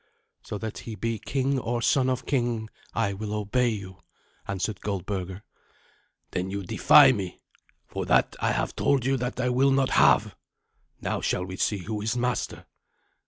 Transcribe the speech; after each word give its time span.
"So 0.41 0.57
that 0.57 0.79
he 0.79 0.95
be 0.95 1.19
king 1.19 1.59
or 1.59 1.79
son 1.79 2.09
of 2.09 2.23
a 2.23 2.25
king, 2.25 2.71
I 2.95 3.13
will 3.13 3.35
obey 3.35 3.69
you," 3.69 3.99
answered 4.47 4.81
Goldberga. 4.81 5.43
"Then 6.31 6.49
you 6.49 6.63
defy 6.63 7.11
me. 7.11 7.37
For 7.85 8.07
that 8.07 8.35
I 8.39 8.51
have 8.53 8.75
told 8.75 9.05
you 9.05 9.15
that 9.17 9.39
I 9.39 9.49
will 9.49 9.69
not 9.69 9.91
have. 9.91 10.35
Now 11.01 11.21
shall 11.21 11.45
we 11.45 11.55
see 11.57 11.83
who 11.83 12.01
is 12.01 12.17
master. 12.17 12.65